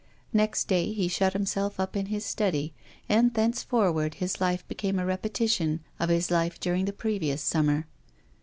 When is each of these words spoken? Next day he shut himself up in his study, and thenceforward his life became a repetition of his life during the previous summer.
Next 0.33 0.67
day 0.67 0.93
he 0.93 1.07
shut 1.07 1.33
himself 1.33 1.79
up 1.79 1.95
in 1.95 2.07
his 2.07 2.25
study, 2.25 2.73
and 3.07 3.35
thenceforward 3.35 4.15
his 4.15 4.41
life 4.41 4.67
became 4.67 4.97
a 4.97 5.05
repetition 5.05 5.81
of 5.99 6.09
his 6.09 6.31
life 6.31 6.59
during 6.59 6.85
the 6.85 6.91
previous 6.91 7.43
summer. 7.43 7.85